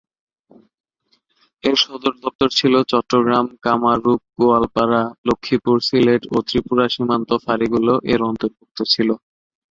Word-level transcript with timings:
এর 1.63 1.75
সদর 1.83 2.13
দপ্তর 2.23 2.49
ছিল 2.59 2.73
চট্টগ্রাম; 2.91 3.45
কামরূপ, 3.65 4.19
গোয়ালপাড়া, 4.37 5.01
লক্ষ্মীপুর, 5.27 5.77
সিলেট 5.87 6.23
ও 6.31 6.47
ত্রিপুরা 6.47 6.85
সীমান্ত-ফাঁড়িগুলো 6.93 7.93
এর 8.13 8.21
অন্তর্ভুক্ত 8.29 8.77
ছিল। 8.93 9.09